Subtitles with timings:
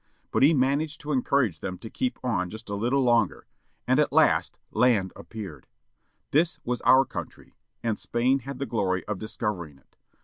[0.31, 3.45] But he managed to encourage them to keep on just a little longer.
[3.85, 4.57] And at last!
[4.71, 5.67] Land appeared!
[6.31, 7.53] This was our country.
[7.83, 9.97] And Spain had the glory of discovering it.